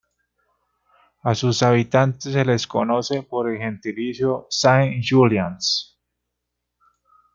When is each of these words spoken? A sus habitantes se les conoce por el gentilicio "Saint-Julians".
A 1.21 1.35
sus 1.35 1.61
habitantes 1.61 2.33
se 2.33 2.43
les 2.43 2.65
conoce 2.65 3.21
por 3.21 3.51
el 3.51 3.59
gentilicio 3.59 4.47
"Saint-Julians". 4.49 5.99